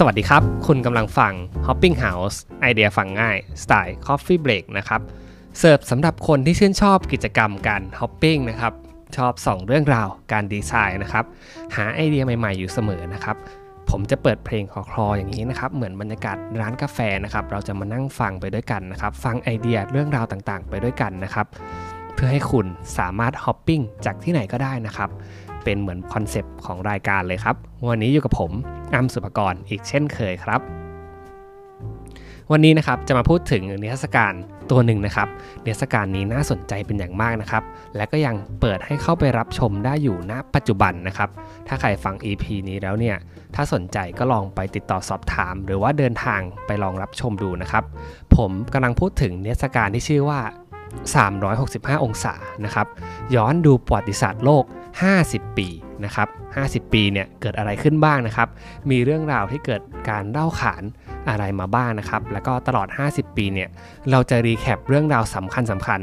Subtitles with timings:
[0.00, 1.32] สวัสดีครับ คุณกำลังฟัง
[1.66, 5.00] Hopping House ไอเดียฟังง่าย สไตล์ Coffee Break นะครับ
[5.58, 8.72] เสิร์ฟสำหรับคนที่ชื่นชอบกิจกรรมการ Hopping นะครับ
[9.16, 11.24] ชอบส่องเรื่องราวการดีไซน์นะครับ
[11.76, 13.36] หาไอเดียใหม่ๆอยู่เสมอนะครับ
[13.90, 21.46] ผมจะเปิดเพลงคลอๆอย่างนี้นะครับ เหมือนบรรยากาศร้านกาแฟนะครับ เราจะมานั่งฟังไปด้วยกันนะครับ ฟังไอเดียเรื่องราวต่างๆ ไปด้วยกันนะครับ
[22.14, 22.66] เพื่อให้คุณ
[22.98, 25.10] สามารถฮอปปิ้งจากที่ไหนก็ได้นะครับ
[25.66, 27.56] เป็นเหมือนคอนเซปต์ของรายการเลยครับ
[27.88, 28.50] วันนี้อยู่กับผม
[28.94, 30.62] อ้ำสุภกรอีกเช่นเคยครับ
[32.52, 34.32] วันนี้นะครับจะมาพูดถึงนิทรรศการ
[34.70, 35.28] ตัวหนึ่งนะครับ
[35.64, 37.64] นิทรรศการนี้น่าสนใจเป็นอย่างมากนะครับ
[37.96, 41.30] และก็ยังเปิดให้เข้าไปรับชมได้อยู่ณปัจจุบันนะครับ
[41.68, 43.16] ถ้าใครฟัง EP นี้แล้วเนี่ย
[43.54, 47.84] ถ้าสนใจก็ลองไปติดต่อสอบถาม หรือว่าเดินทางไปลองรับชมดูนะครับ
[48.36, 50.40] ผมกำลังพูดถึงนิทรรศการที่ชื่อว่า
[50.96, 52.86] 365 องศานะครับ
[53.34, 54.64] ย้อนดูประวัติศาสตร์โลก
[55.10, 55.68] 50 ปี
[56.04, 56.28] นะครับ
[56.86, 58.48] 50 ปีเนี่ยเกิดอะไรขึ้นบ้างนะครับ
[58.90, 60.82] มีเรื่องราวที่เกิดการเล่าขาน
[61.28, 63.68] อะไรมาบ้างนะครับ แล้วก็ตลอด 50 ปีเนี่ย
[64.10, 66.00] เราจะรีแคปเรื่องราวสำคัญสำคัญ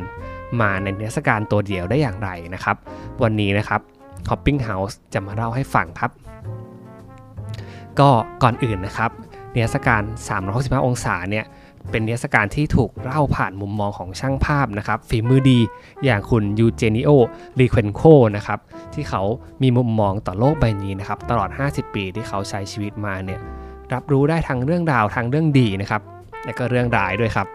[0.62, 2.76] มาในเทศกาลตัวเดียวได้อย่างไรนะครับ
[3.24, 3.82] วันนี้นะครับ
[4.30, 6.12] Hopping House จะมาเล่าให้ฟังครับ
[8.00, 8.10] ก็
[8.44, 9.12] ก่อนอื่นนะครับ
[9.52, 10.02] เทศกาล
[10.44, 11.46] 365 องศาเนี่ย
[11.92, 15.60] เป็นนิทรรศการที่ถูกเล่าผ่านมุมมองของช่างภาพนะครับฝีมือดี
[16.06, 17.10] อย่างคุณยูเจนิโอ
[17.60, 18.02] รีเควนโค
[18.36, 18.60] นะครับ
[18.94, 19.22] ที่เขา
[19.62, 23.40] มีมุมมองต่อโลกใบนี้นะครับตลอด 50 ปีที่เขาใช้ชีวิตมาเนี่ย
[23.94, 26.02] รับรู้ได้ทั้งเรื่องราวทั้งเรื่องดีนะครับ
[26.46, 27.48] และก็เรื่องร้ายด้วยครับ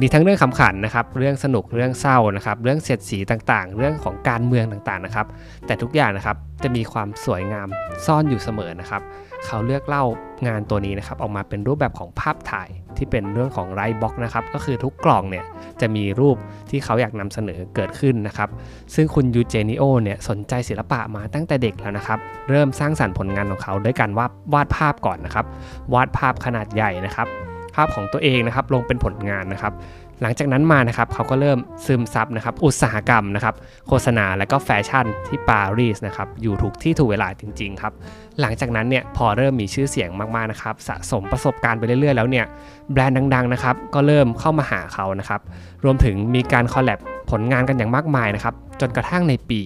[0.00, 5.26] มีทั้งเรื่องขำขันนะครับ เรื่องสนุก เรื่องเศร้านะครับ เรื่องเสียดสีต่างๆ เรื่องของการเมืองต่างๆนะครับ
[5.66, 7.68] แต่ทุกอย่างนะครับจะมีความสวยงาม
[8.06, 9.02] ซ่อนอยู่เสมอนะครับ
[9.46, 10.04] เขาเลือกเล่า
[10.46, 15.44] งานตัวนี้นะครับออกมาเป็นรูปแบบของภาพถ่ายที่เป็นเรื่องของ light box นะครับ ก็คือทุกกล่องเนี่ย
[15.80, 16.36] จะมีรูป
[16.70, 18.48] ที่เขาอยากนำเสนอเกิดขึ้นนะครับ
[18.94, 22.18] ซึ่งคุณยูเจนิโอเนี่ยสนใจศิลปะมาตั้งแต่เด็กแล้วนะครับ
[22.50, 25.46] เริ่มสร้างสรรค์ผลงานของเขาด้วยการวาดวาดภาพก่อนนะครับ
[25.94, 27.28] วาดภาพขนาดใหญ่นะครับ
[27.76, 29.74] ภาพของตัวเองนะครับลงเป็นผลงานนะครับ
[30.22, 33.54] หลังจากนั้นมานะครับเขาก็เริ่มซึมซับนะครับอุตสาหกรรมนะครับ
[33.88, 37.92] โฆษณาและก็แฟชั่นที่ปารีสนะครับอยู่ถูกที่ถูกเวลาจริงๆครับ
[38.40, 42.44] หลังจากนั้นเนี่ยพอเริ่มมีชื่อเสียงมากๆนะครับสะสมประสบการณ์ไปเรื่อยๆแล้วเนี่ย
[42.92, 45.40] แบรนด์ดังๆนะครับก็เริ่มเข้ามาหาเขานะครับ
[45.84, 46.98] รวมถึงมีการ collab
[47.30, 49.60] ผลงานกันอย่างมากมายนะครับจนกระทั่งในปี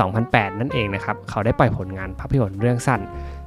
[0.00, 3.00] 2008 นั่นเองนะครับเขาได้ปล่อยผลงานภาพยนตร์เรื่องสั้น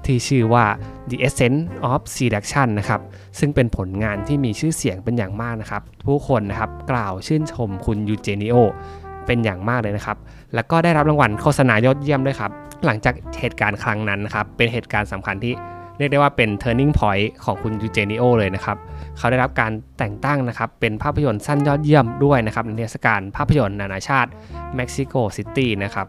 [0.06, 0.66] ที่ชื่อว่า
[1.10, 3.02] The Essence of Seduction นะครับ
[3.40, 8.56] ซึ่งเป็นผลงานที่มีชื่อเสียงเป็นอย่างมากนะครับ ผู้คนนะครับกล่าวชื่นชมคุณยูเจนิโอ
[9.26, 10.18] เป็นอย่างมากเลยนะครับ
[10.56, 12.52] แล้วก็ได้รับรางวัลโฆษณายอดเยี่ยมด้วยครับ
[12.86, 15.54] หลังจากเหตุการณ์ครั้งนั้นนะครับ เป็นเหตุการณ์สำคัญที่
[15.98, 18.78] เรียกได้ว่าเป็น turning point ของคุณยูเจนิโอเลยนะครับ
[19.18, 24.30] เขาได้รับการแต่งตั้งนะครับ เป็นภาพยนตร์สั้นยอดเยี่ยมด้วยนะครับ ในเทศกาลภาพยนตร์นานาชาติ
[24.76, 26.08] เม็กซิโกซิตี้นะครับ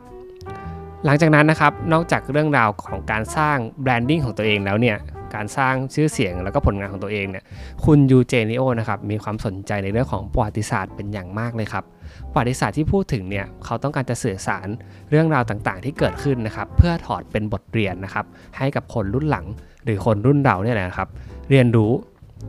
[1.04, 4.96] หลังจากนั้นนะครับนอกจากเรื่องราวของการสร้าง branding ของตัวเองแล้วเนี่ย
[5.34, 7.44] การสร้างชื่อเสียงแล้วก็ผลงานของตัวเองเนี่ย
[7.84, 11.84] คุณยูเจนิโอนะครับมีความสนใจในเรื่องของประวัติศาสตร์เป็นอย่างมากเลยครับ
[12.32, 14.68] ประวัติศาสตร์ที่พูดถึงเนี่ยเขาต้องการจะสื่อสาร
[15.10, 18.26] เรื่องราวต่างๆ ที่เกิดขึ้นนะครับเพื่อถอดเป็นบทเรียนนะครับ
[18.58, 19.46] ให้กับคนรุ่นหลัง
[19.84, 21.08] หรือคนรุ่นเราเนี่ยแหละนะครับ
[21.50, 21.92] เรียนรู้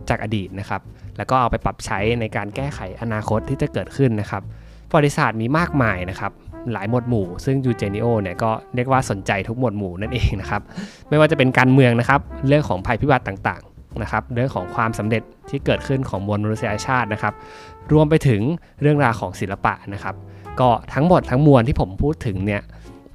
[0.10, 0.82] จากอดีตนะครับ
[1.18, 4.44] แล้วก็เอาไปปรับใช้ในการแก้ไขอนาคตที่จะเกิดขึ้นนะครับ
[4.90, 6.32] ประวัติศาสตร์มีมากมายนะครับ
[6.74, 10.62] หลายหมวดหมู่ ซึ่งยูเจนิโอเนี่ยก็เรียกว่าสนใจทุกหมวดหมู่นั่นเองนะครับ
[11.10, 17.34] ไม่ว่าจะเป็นการเมืองนะครับ เรื่องของภัยพิบัติต่างๆนะครับ เรื่องของความสำเร็จที่เกิดขึ้นของมวลมนุษยชาตินะครับ
[17.92, 18.42] รวมไปถึง
[18.82, 20.16] เรื่องราวของศิลปะนะครับ
[20.60, 22.62] ก็ทั้งหมดทั้งมวลที่ผมพูดถึงเนี่ย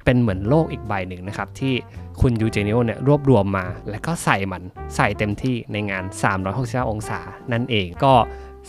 [0.05, 1.73] เป็นเหมือนโลกอีกใบหนึ่งนะครับ ที่
[2.21, 4.63] คุณยูเจนิโอเนี่ยรวบรวมมา แล้วก็ใส่มัน
[4.95, 6.03] ใส่เต็มที่ในงาน
[6.47, 7.19] 365 องศา
[7.51, 8.13] นั่นเองก็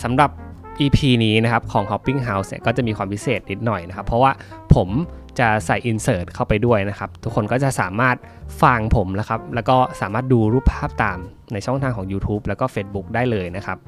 [0.03, 0.31] สำหรับ
[0.81, 4.33] EP นี้นะครับของ Hopping House เนี่ยก็จะมีความพิเศษนิดหน่อยนะครับ เพราะว่า
[4.75, 4.89] ผม
[5.39, 8.17] จะใส่ insert เข้าไปด้วยนะครับ ทุกคนก็จะสามารถ
[8.63, 11.19] ฟังผมแล้วครับ แล้วก็สามารถดูรูปภาพตาม
[11.53, 13.79] ในช่องทางของ YouTube แล้วก็ Facebook ได้เลยนะครับ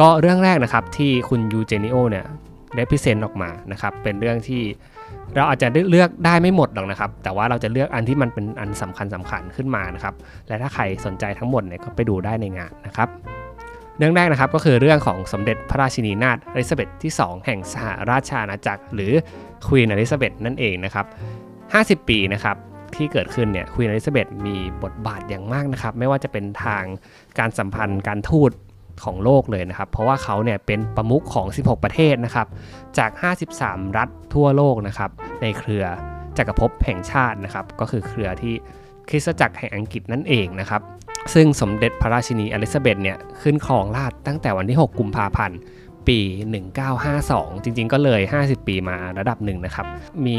[0.00, 2.26] ก็เรื่องแรกนะครับที่คุณยูเจนิโอเนี่ย
[2.76, 4.62] ได้ present ออกมานะครับ เป็นเรื่องที่
[5.34, 10.14] เราอาจจะเล่าได้ไม่หมดหรอกนะครับ แต่ว่าเราจะเลือกอันที่มันเป็นอันสำคัญสำคัญขึ้นมานะครับ
[10.48, 13.08] และถ้าใครสนใจทั้งหมดเนี่ยก็ไปดูได้ในงานนะครับ
[13.98, 19.12] เรื่องแรกนะครับก็คือเรื่องของสมเด็จพระราชินีนาถอลิซาเบธที่ 2 แห่งสหราชอาณาจักร หรือ
[19.66, 21.06] ควีนอลิซาเบธนั่นเองนะครับ
[22.02, 22.56] 50 ปีนะครับ
[22.94, 26.84] ที่เกิดขึ้นเนี่ยควีนอลิซาเบธมีบทบาทอย่างมากนะครับ ไม่ว่าจะเป็นทาง
[27.38, 28.50] การสัมพันธ์การทูต
[29.04, 32.46] ของโลกเลยนะครับ เพราะว่าเขาเนี่ยเป็นประมุขของ 16 ประเทศนะครับ
[32.98, 33.10] จาก
[33.54, 35.10] 53 รัฐทั่วโลกนะครับ
[35.42, 35.84] ในเครือ
[36.36, 38.54] จักรภพแห่งชาตินะครับ ก็คือเครือที่
[39.08, 40.82] คริสตจักรแห่งอังกฤษนั่นเองนะครับ
[41.34, 45.58] ซึ่งสมเด็จพระราชินีอลิซาเบธเนี่ยขึ้นครองราชตั้งแต่วันที่ 6 กุมภาพันธ์
[46.08, 46.18] ปี
[46.86, 49.86] 1952 จริงๆ ก็เลย 50 ปีมาระดับหนึ่งนะครับ
[50.26, 50.38] มี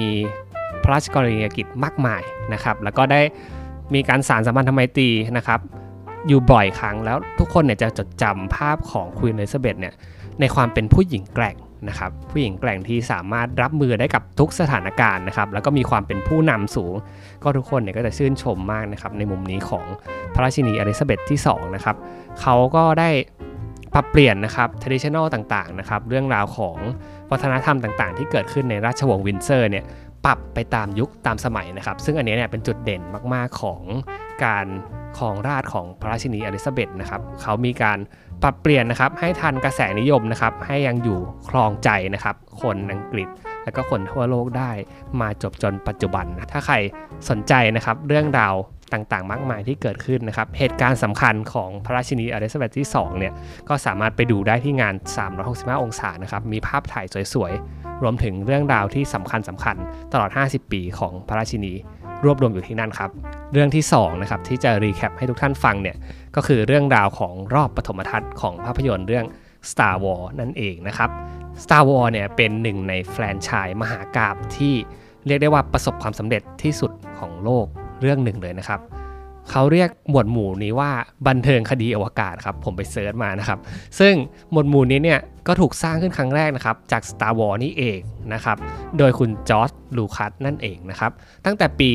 [0.84, 2.22] พระราชกรณียกิจมากมาย
[2.54, 3.22] นะครับ แล้วก็ได้
[3.94, 5.60] มีการสารสัมพันธไมตรีนะครับ
[6.28, 9.94] อยู่บ่อยครั้งแล้วทุกคนเนี่ยจะจดจำภาพของควีนอลิซาเบธเนี่ย
[10.40, 11.56] ในความเป็นผู้หญิงแกร่ง
[11.90, 16.94] นะครับผู้หญิงแกร่งที่สามารถรับมือได้กับทุกสถานการณ์นะครับแล้วก็มีความเป็นผู้นำสูง
[17.44, 19.86] ก็ทุกคนเนี่ยก็จะชื่นชมมากนะครับในมุมนี้ของ
[20.34, 21.96] พระราชินีอลิซาเบธที่2นะครับ
[22.42, 23.10] เขาก็ได้
[23.94, 26.78] ปรับเปลี่ยนนะครับ traditional ต่างๆนะครับเรื่องราวของ
[27.32, 29.86] วัฒนธรรมต่างๆ ที่เกิดขึ้นในราชวงศ์วินด์เซอร์เนี่ย
[30.26, 33.02] ปรับไปตามยุคตามสมัยนะครับ ซึ่งอันนี้เนี่ยเป็นจุดเด่น
[33.34, 33.82] มากๆของ
[34.46, 34.68] การ
[35.18, 38.00] ครองราชย์ของพระราชินีอลิซาเบธนะครับเขามีการ
[38.48, 41.20] ปรับเปลี่ยนนะครับให้ทันกระแสนิยมนะครับให้ยังอยู่
[41.50, 43.28] ครองใจนะครับคนอังกฤษ
[43.64, 44.72] และก็คนทั่วโลกได้
[45.22, 46.76] มาจวบจนปัจจุบัน ถ้าใคร
[47.30, 48.56] สนใจนะครับเรื่องราว
[48.94, 53.34] ต่างๆ มากมายที่เกิดขึ้นนะครับ เหตุการณ์สำคัญของพระราชินีอลิซาเบธที่ 2 เนี่ย
[53.70, 54.96] ก็สามารถไปดูได้ที่งาน
[55.40, 59.76] 365 องศานะครับ มีภาพถ่ายสวยๆ รวมถึงเรื่องราวที่สำคัญสำคัญ
[60.12, 61.74] ตลอด 50 ปีของพระราชินี
[62.26, 63.10] รวบรวมอยู่ที่นั่นครับ
[63.54, 65.98] เรื่องที่2นะครับที่จะรีแคปให้ทุกท่านฟังเนี่ย
[66.36, 69.26] ก็คือเรื่องราวของรอบปฐมทัศน์ของภาพยนตร์เรื่อง
[69.70, 71.10] Star Wars นั่นเองนะครับ
[71.64, 74.74] Star Wars เนี่ยเป็นหนึ่งในแฟรนไชส์มหากาบที่
[75.28, 77.66] เรียกได้ว่าประสบความสำเร็จที่สุดของโลก
[78.02, 78.80] เรื่องหนึ่งเลยนะครับ
[79.52, 80.92] เขาเรียกหมวดหมู่นี้ว่า
[81.28, 83.60] บันเทิงคดีอวกาศครับผมไป search มานะครับ
[84.00, 84.14] ซึ่ง
[84.52, 88.00] หมวดหมู่นี้เนี่ยก็ถูกสร้างขึ้นครั้งแรกนะครับจาก Star Wars นี่เอง
[88.34, 88.58] นะครับ
[88.98, 91.12] โดยคุณจอร์จลูคัสนั่นเองนะครับ
[91.46, 91.90] ตั้งแต่ปี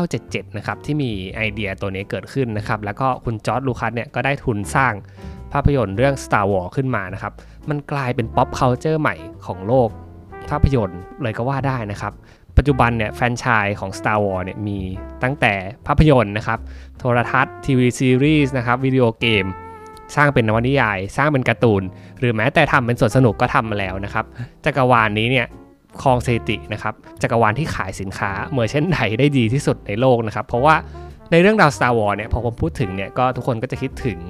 [0.00, 4.92] 1977นะครับที่มีไอเดียตัวนี้เกิดขึ้นนะครับแล้วก็คุณจอร์จลูคัสเนี่ยก็ได้ทุนสร้าง
[5.52, 7.32] ภาพยนตร์เรื่อง Star Wars ขึ้นมานะครับ
[7.68, 9.16] มันกลายเป็น pop culture ใหม่
[9.46, 9.88] ของโลก
[10.50, 12.12] ภาพยนตร์เลยก็ว่าได้นะครับ
[12.56, 14.78] ปัจจุบันเนี่ยแฟรนไชส์ของ Star Wars เนี่ยมี
[15.22, 15.52] ตั้งแต่
[15.86, 16.58] ภาพยนตร์นะครับ
[16.98, 19.46] โทรทัศน์ทีวีซีรีส์นะครับวิดีโอเกม
[20.16, 21.82] สร้างเป็นนวนิยาย สร้างเป็นการ์ตูน
[22.18, 24.24] หรือแม้แต่ทำเป็นสวนสนุกก็ทำมาแล้วนะครับ
[24.64, 25.46] จักรวาลนนี้เนี่ย
[26.02, 30.74] คลองสถิตินะครับจักรวาลที่ขายสินค้าเมอร์เช่นไดได้ดีที่สุดในโลกนะครับ เพราะว่า
[31.32, 34.20] ในเรื่องราว Star Wars เนี่ยพอผมพูดถึงเนี่ยก็ทุกคนก็จะคิดถึง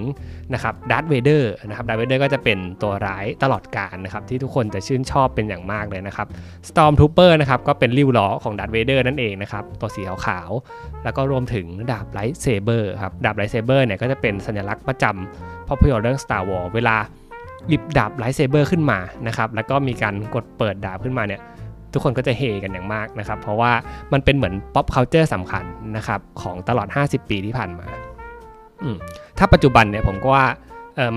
[0.55, 6.26] นะครับดัตเวเดอร์นะครับดัตเวเดอร์ก็จะเป็นตัวร้ายตลอดกาลนะครับที่ทุกคนจะชื่นชอบเป็นอย่างมากเลยนะครับ
[6.69, 16.96] Storm Trooper นะครับก็เป็นลิ่วล้อของ Darth Vader นั่นเองนะครับตัวสีขาวๆแล้วก็รวมถึงดาบ lightsaber ครับดาบ lightsaber เนี่ยก็จะเป็นสัญลักษณ์ประจำภาพยนตร์เรื่อง Star Wars เวลา
[17.69, 21.41] หยิบดาบ lightsaber ขึ้นมานะครับแล้วก็มีการกดเปิดดาบขึ้นมาเนี่ย
[21.92, 23.72] ทุกคนก็จะเฮกันอย่างมากนะครับ เพราะว่า
[24.12, 25.64] มันเป็นเหมือน pop culture สำคัญ
[25.96, 27.87] นะครับของตลอด 50 ปีที่ผ่านมา
[29.38, 30.46] ถ้าปัจจุบันเนี่ยผมก็ว่า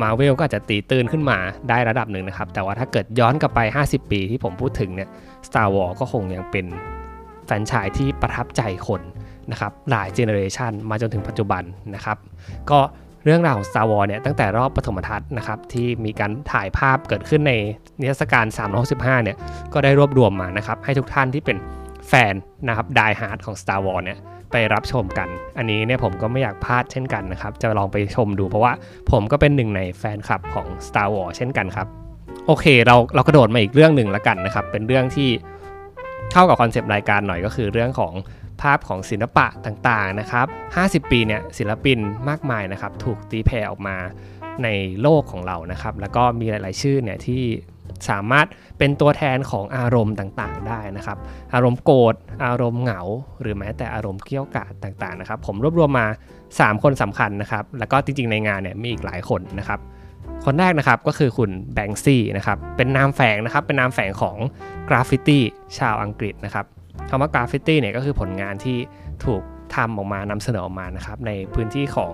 [0.02, 1.38] มาเวลก็อาจจะตีตื้นขึ้นมา
[1.70, 5.10] ได้ระดับหนึ่งนะครับ แต่ว่าถ้าเกิดย้อนกลับไป 50 ปีที่ผมพูดถึงเนี่ย
[5.48, 6.66] Star Wars ก็คงยังเป็น
[7.46, 9.02] แฟรนไชส์ที่ประทับใจคน
[9.52, 11.64] นะครับหลาย generation มาจนถึงปัจจุบัน
[11.96, 12.18] นะครับ
[12.70, 12.80] ก็
[13.24, 17.54] เรื่องราวของ Star Wars เนี่ยตั้งแต่รอบปฐมทัศน์นะครับที่มีการถ่ายภาพเกิดขึ้นใน
[18.00, 18.46] นิทรรศการ
[18.86, 19.38] 365 เนี่ย
[19.74, 21.58] ก็ได้รวบรวมมานะครับให้ทุกท่านที่เป็น
[22.08, 22.34] แฟน
[22.68, 24.18] นะครับ die-hard ของ Star Wars เนี่ย
[24.52, 25.28] ไปรับชมกัน
[25.58, 28.74] อันนี้เนี่ยผมก็ไม่อยากพลาดเช่นกันนะครับ จะลองไปชมดูเพราะว่า
[29.12, 31.88] ผมก็เป็นหนึ่งในแฟนคลับของ Star Wars เช่นกันครับ
[32.48, 35.30] โอเคเราเรากระโดดมาอีกเรื่องหนึ่งแล้วกันนะครับ เป็นเรื่องที่
[36.32, 38.14] เข้ากับ concept รายการหน่อยก็คือเรื่องของ
[38.64, 40.48] ภาพของศิลปะต่างๆนะครับ
[41.06, 42.00] 50 ปีเนี่ยศิลปิน
[42.30, 43.98] มากมายนะครับถูกตีแผ่ออกมา
[44.64, 44.68] ใน
[45.02, 47.44] โลกของเรานะครับ แล้วก็มีหลายๆชื่อเนี่ยที่
[48.10, 51.18] สามารถเป็นตัวแทนของอารมณ์ต่างๆ ได้นะครับ
[51.54, 52.16] อารมณ์โกรธ
[52.46, 53.02] อารมณ์เหงา
[53.42, 56.08] หรือแม้แต่อารมณ์เกรี้ยวกราดต่างๆนะครับ ผมรวบรวมมา
[56.48, 59.80] 3 คนสำคัญนะครับ แล้วก็จริงๆในงานเนี่ยมีอีกหลายคนนะครับ
[60.46, 64.38] คนแรกนะครับก็คือคุณ Banksy นะครับเป็นนามแฝงนะครับเป็นนามแฝงของ
[64.90, 65.44] กราฟฟิตี้
[65.78, 66.66] ชาวอังกฤษนะครับ
[67.10, 68.78] คำว่ากราฟฟิตี้เนี่ยก็คือผลงานที่
[69.26, 69.42] ถูก
[69.76, 72.14] ทำออกมานำเสนอออกมานะครับในพื้นที่ของ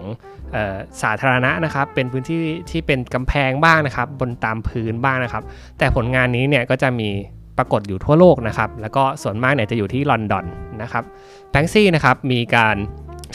[0.56, 5.44] เอ่อสาธารณะนะครับ เป็นพื้นที่ที่เป็นกำแพงบ้างนะครับ บนตามพื้นบ้างนะครับ
[5.78, 7.10] แต่ผลงานนี้เนี่ยก็จะมี
[7.58, 10.46] ปรากฏอยู่ทั่วโลกนะครับ แล้วก็ส่วนมากเนี่ยจะอยู่ที่ลอนดอน
[10.82, 11.04] นะครับ
[11.52, 12.76] แบงซี่นะครับมีการ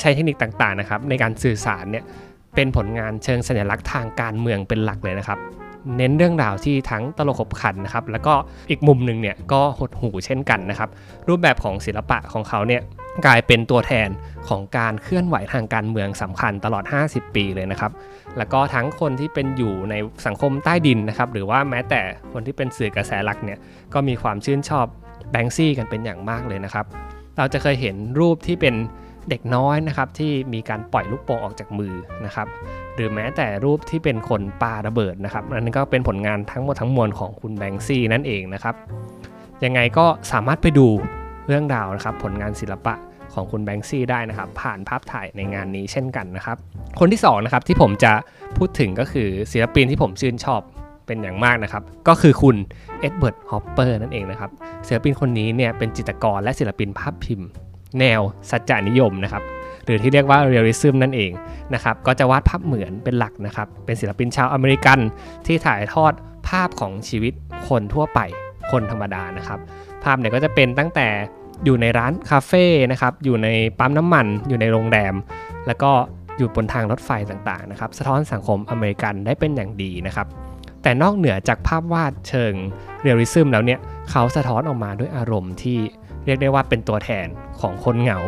[0.01, 2.05] ใช้เทคนิคต่างๆนะครับในการสื่อสารเนี่ย
[2.55, 5.39] เป็นผลงานเชิงสัญลักษณ์ทางการเมืองเป็นหลักเลยนะครับ
[5.97, 8.35] เน้นเรื่องราวที่ทั้งตลกขบขันนะครับแล้วก็
[8.71, 10.89] อีกมุมหนึ่งเนี่ยก็หดหูเช่นกันนะครับ
[11.29, 12.83] รูปแบบของศิลปะของเขาเนี่ย
[13.27, 14.09] กลายเป็นตัวแทน
[14.49, 17.93] ของการเคลื่อนไหวทางการเมืองสำคัญตลอด 50 ปีเลยนะครับ
[18.39, 19.95] แล้วก็ทั้งคนที่เป็นอยู่ใน
[20.27, 22.01] สังคมใต้ดินนะครับ หรือว่าแม้แต่
[22.33, 23.59] คนที่เป็นสื่อกระแสหลักเนี่ย
[23.95, 24.87] ก็มีความชื่นชอบ
[25.31, 26.87] แบงซี่กันเป็นอย่างมากเลยนะครับ
[27.37, 28.75] เราจะเคยเห็นรูปที่เป็น
[29.31, 32.49] เด็กน้อยนะครับที่มีการปล่อยลูกโป่งออกจากมือนะครับ
[32.95, 38.75] หรือแม้แต่รูปที่เป็นคนปาระเบิดนะครับอันนี้ก็เป็นผลงานทั้งหมดทั้งมวลของคุณแบงซี่นั่นเองนะครับ
[39.65, 40.87] ยังไงก็สามารถไปดู
[41.47, 42.95] เรื่องราวนะครับผลงานศิลปะ
[43.35, 46.57] ของคุณ Banksy ได้นะครับ ผ่านภาพถ่ายในงานนี้เช่นกันนะครับ
[46.99, 48.13] คนที่2นะครับที่ผมจะ
[48.57, 50.61] พูดถึงก็คือศิลปินที่ผมชื่นชอบ
[51.07, 52.57] เป็นอย่างมากนะครับ ก็คือคุณ
[53.01, 54.51] เอ็ดเวิร์ดฮอปเปอร์นั่นเองนะครับ
[54.87, 57.49] ศิลปินคนนี้เนี่ยเป็นจิตรกรและศิลปินภาพพิมพ์
[58.01, 58.21] แนว
[58.51, 59.43] สัจจานิยมนะครับ
[59.85, 61.33] หรือที่เรียกว่า realism นั่นเอง
[61.75, 64.99] นะครับก็จะวาดภาพเหมือนเป็นหลักนะครับเป็นศิลปินชาวอเมริกัน
[65.47, 66.13] ที่ถ่ายทอด
[66.49, 67.33] ภาพของชีวิต
[67.69, 68.21] คนทั่วไป
[68.71, 69.59] คนธรรมดานะครับ
[70.05, 71.09] ภาพเนี่ยก็จะเป็นตั้งแต่
[71.65, 73.49] อยู่ในร้านคาเฟ่นะครับอยู่ใน
[73.79, 75.15] ปั๊มน้ำมัน อยู่ในโรงแรม
[75.67, 75.91] แล้วก็
[76.39, 80.27] อยู่บนทางรถไฟต่างๆนะครับ สะท้อนสังคมอเมริกันได้เป็นอย่างดีนะครับ
[80.83, 82.53] แต่นอกเหนือจากภาพวาดเชิง
[83.03, 85.79] realism แล้วเนี่ยเขาสะท้อนออกมาด้วยอารมณ์ที่
[86.25, 87.27] เรียกได้ว่าเป็นตัวแทน
[87.61, 88.19] ของคนเหงา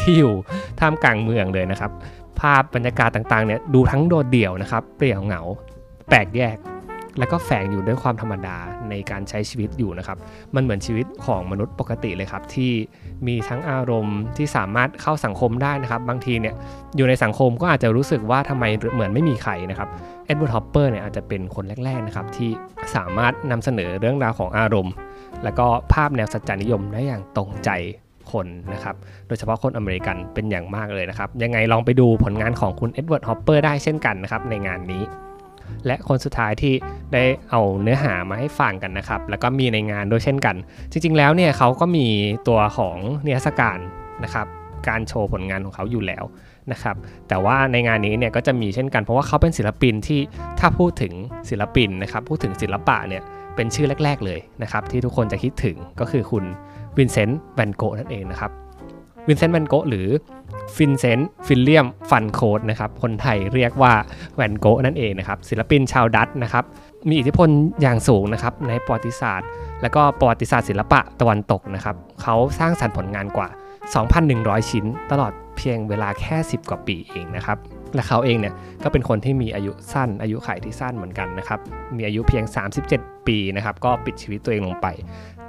[0.00, 0.32] ที่อยู่
[0.80, 1.90] ท่ามกลางเมืองเลยนะครับ
[2.40, 5.42] ภาพบรรยากาศต่างๆเนี่ยดูทั้งโดดเดี่ยวนะครับ เปลี่ยวเหงา
[6.08, 6.58] แปลกแยก
[7.18, 8.56] แล้วก็แฝงอยู่ด้วยความธรรมดา
[8.90, 10.18] ในการใช้ชีวิตอยู่นะครับ
[10.54, 12.72] มันเหมือนชีวิตของมนุษย์ปกติเลยครับ ที่
[13.26, 16.54] มีทั้งอารมณ์ที่สามารถเข้าสังคมได้นะครับ บางทีเนี่ย
[16.96, 18.64] อยู่ในสังคมก็อาจจะรู้สึกว่าทำไม
[18.94, 19.88] เหมือนไม่มีใครนะครับ
[20.26, 22.50] เอ็ดเวิร์ดฮอปเปอร์เนี่ยอาจจะเป็นคนแรกๆนะครับที่
[22.96, 24.92] สามารถนำเสนอเรื่องราวของอารมณ์
[25.44, 27.70] แล้วก็ภาพแนวสัจจานิยมได้อย่างตรงใจ
[28.32, 28.96] คนนะครับ
[29.28, 35.02] โดยเฉพาะคนอเมริกันเป็นอย่างมากเลยนะครับ ยังไงลองไปดูผลงานของคุณเอ็ดเวิร์ดฮอปเปอร์ได้เช่นกันนะครับในงานนี้
[35.86, 36.74] และคนสุดท้ายที่
[37.12, 40.56] ได้เอาเนื้อหามาให้ฟังกันนะครับ แล้วก็มีในงานด้วยเช่นกัน
[40.90, 42.06] จริง ๆ แล้วเนี่ยเขาก็มี
[42.48, 43.78] ตัวของนิทรรศการ
[44.24, 44.46] นะครับ
[44.88, 46.24] การโชว์ผลงานของเขาอยู่แล้ว
[46.72, 46.96] นะครับ
[47.28, 50.20] แต่ว่าในงานนี้เนี่ยก็จะมีเช่นกันเพราะว่าเขาเป็นศิลปินที่
[50.60, 51.12] ถ้าพูดถึง
[51.50, 53.22] ศิลปินนะครับ พูดถึงศิลปะเนี่ย
[53.58, 56.44] เป็นชื่อแรก ๆ เลยนะครับที่ทุกคนจะคิดถึงก็คือคุณ
[56.96, 58.50] วินเซนต์แวนโกนั่นเองนะครับ
[59.28, 60.06] วินเซนต์แวนโกหรือ
[60.76, 63.92] ฟินเซนต์ฟิลเลียมฟันโคคนะครับคนไทยเรียกว่า
[64.36, 66.64] แวนโกนั่นเองนะครับศิลปินชาวดัตนะครับ
[67.08, 67.48] มีอิทธิพล
[67.82, 69.48] อย่างสูงนะครับในประวัติศาสตร์
[69.82, 73.48] และก็ประวัติศาสตร์ศิลปะตะวันตกนะครับเขาสร้างสรรค์ผลงานกว่า
[74.08, 77.58] 2,100 ชิ้น ตลอดเพียงเวลาแค่ 10 กว่าปีเองนะครับ
[77.94, 78.54] และเขาเองเนี่ย
[78.84, 81.60] ก็เป็นคนที่มีอายุสั้น อายุขัยที่สั้นเหมือนกันนะครับ
[81.96, 82.44] มีอายุเพียง
[82.86, 84.86] 37 ปีนะครับ ก็ปิดชีวิตตัวเองลงไป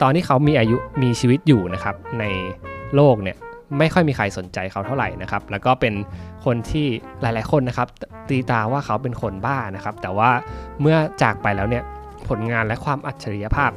[0.01, 2.24] ตอนที่เขามีอายุมีชีวิตอยู่นะครับ ใน
[2.96, 3.38] โลกเนี่ย
[3.77, 5.93] ไม่ค่อยมีใครสนใจเขาเท่าไหร่นะครับ แล้วก็เป็น
[6.46, 6.88] คนที่
[7.22, 7.88] หลาย ๆ คนนะครับ
[8.29, 10.29] ตีตาว่าเขาเป็นคนบ้านะครับ แต่ว่า
[10.81, 11.84] เมื่อจากไปแล้วเนี่ย
[12.27, 13.72] ผลงานและความอัจฉริยภาพ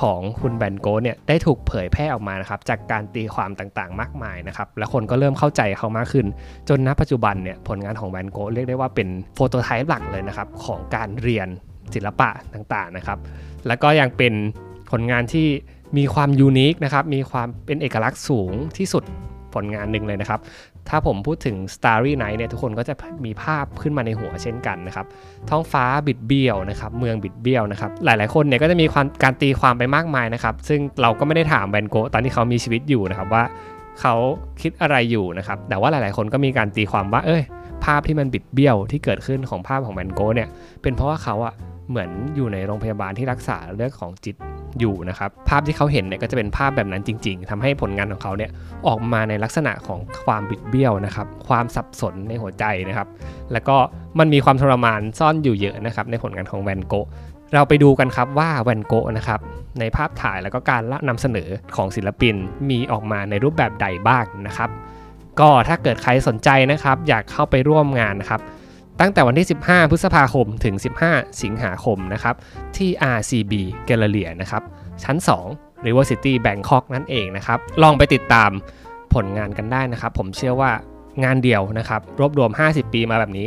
[0.00, 6.26] ของคุณแบนโกเนี่ยได้ถูกเผยแพร่ออกมานะครับจากการตีความต่างๆ มากมายนะครับและคนก็เริ่มเข้าใจเขามากขึ้น
[6.68, 11.48] จนณปัจจุบันเนี่ยผลงานของแบนโกเรียกได้ว่าเป็นโฟโตไทป์หลักเลยนะครับของการเรียน
[11.94, 13.18] ศิลปะต่างๆนะครับ
[13.66, 14.32] แล้วก็ยังเป็น
[14.90, 15.46] ผลงานที่
[15.96, 19.04] มีความยูนิคนะครับมีความเป็นเอกลักษณ์สูงที่สุด
[19.54, 20.40] ผลงานหนึ่งเลยนะครับ
[20.88, 25.06] ถ้าผมพูดถึง Starry Night เนี่ยทุกคนก็จะมีภาพขึ้นมาในหัวเช่นกันนะครับ
[25.50, 33.44] ท้องฟ้าบิดเบี้ยวนะครับ เมืองบิดเบี้ยวนะครับ หลายๆคนเนี่ยก็จะมีความการตีความไปมากมายนะครับ ซึ่งเราก็ไม่ได้ถามแวนโกตอนที่เขามีชีวิตอยู่นะครับว่า
[34.00, 34.14] เขา
[34.62, 37.42] คิดอะไรอยู่นะครับ แต่ว่าหลายๆคนก็มีการตีความว่า เอ้ย
[37.84, 40.48] ภาพที่มันบิดเบี้ยวที่เกิดขึ้นของภาพของแวนโกเนี่ย
[40.82, 41.54] เป็นเพราะว่าเขาอะ
[41.90, 44.36] เหมือนอยู่ในโรงพยาบาลที่รักษาเรื่องของจิต
[44.80, 48.50] อยู่นะครับ ภาพที่เขาเห็นเนี่ยก็จะเป็นภาพแบบนั้นจริง ๆทำให้ผลงานของเขาเนี่ย
[48.86, 53.08] ออกมาในลักษณะของความบิดเบี้ยวนะครับ ความสับสนในหัวใจนะครับ
[53.52, 53.76] แล้วก็
[54.18, 57.06] มันมีความทรมานซ่อนอยู่เยอะนะครับในผลงานของแวนโกะ
[57.54, 59.40] เราไปดูกันครับว่าแวนโกะนะครับ
[59.80, 62.34] ในภาพถ่ายแล้วก็การนำเสนอของศิลปิน
[62.70, 64.70] มีออกมาในรูปแบบใดบ้างนะครับ
[65.40, 68.40] ก็ถ้าเกิดใครสนใจนะครับ อยากเข้าไปร่วมงานนะครับ
[69.00, 70.74] ตั้งแต่วันที่ 15 พฤษภาคมถึง
[71.04, 72.34] 15 สิงหาคมนะครับ
[72.76, 73.52] ที่ RCB
[73.88, 74.62] g a l l e r i นะครับ
[75.04, 75.16] ชั้น
[75.50, 78.50] 2 River City Bangkok นั่นเองนะครับลองไปติดตาม
[79.14, 80.72] ผลงานกันได้นะครับ ผมเชื่อว่า
[81.24, 83.46] งานเดียวนะครับ รวบรวม 50 ปีมาแบบนี้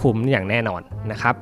[0.00, 0.80] คุ้มอย่างแน่นอน
[1.12, 1.34] นะครับ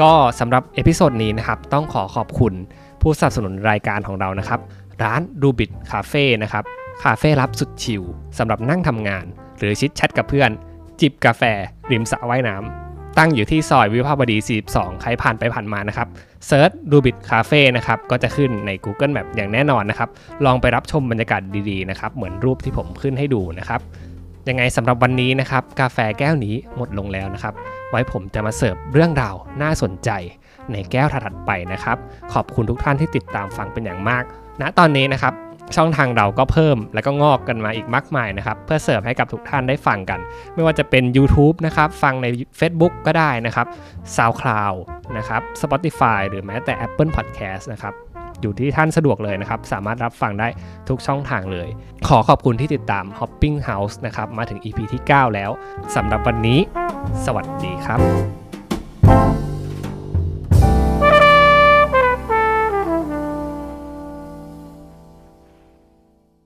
[0.00, 2.54] ก็สำหรับ episode นี้นะครับ ต้องขอขอบคุณ
[3.02, 4.60] ผู้สนับสนุนรายการของเรานะครับ
[5.02, 6.64] ร้านรูบิ t คาเฟ่นะครับ
[7.02, 8.02] คาเฟ่ลับสุด chill
[8.38, 9.24] สำหรับนั่งทำงาน
[9.58, 10.50] หรือ chit chat กับเพื่อน
[11.00, 11.42] จิบกาแฟ
[11.90, 14.36] ริมสระว่ายน้ำตั้งอยู่ที่ซอยวิภาวดี
[14.68, 16.08] 42 ใครผ่านไปผ่านมานะครับ
[16.46, 20.08] search รูบิ t คาเฟ่นะครับก็จะขึ้นใน Google Map อย่างแน่นอนนะครับ
[20.44, 23.80] ลองไปรับชมบรรยากาศดีๆนะครับเหมือนรูปที่ผมขึ้นให้ดูนะครับ
[24.48, 27.54] ยังไงสำหรับวันนี้นะครับ กาแฟแก้วนี้หมดลงแล้วนะครับ
[27.90, 30.10] ไว้ผมจะมาเสิร์ฟเรื่องราวน่าสนใจ
[30.72, 31.96] ในแก้วถัดไปนะครับ
[32.32, 34.24] ขอบคุณทุกท่านที่ติดตามฟังเป็นอย่างมาก
[34.60, 35.34] ณตอนนี้นะครับ
[35.76, 40.20] ช่องทางเราก็เพิ่มแล้วก็งอกกันมาอีกมากมายนะครับ เพื่อเสิร์ฟให้กับทุกท่านได้ฟังกัน
[40.54, 42.26] ไม่ว่าจะเป็น YouTube นะครับ ฟังใน
[42.60, 43.66] Facebook ก็ได้นะครับ
[44.16, 44.78] SoundCloud
[45.16, 47.94] นะครับ Spotify หรือแม้แต่ Apple Podcast นะครับ
[48.40, 50.48] อยู่ที่ท่านสะดวกเลยนะครับ สามารถรับฟังได้
[50.88, 51.68] ทุกช่องทางเลย
[52.08, 55.50] ขอขอบคุณที่ติดตาม Hopping House นะครับ มาถึง EP ที่ 9 แล้ว
[55.96, 56.60] สำหรับวันนี้
[57.24, 59.45] สวัสดีครับ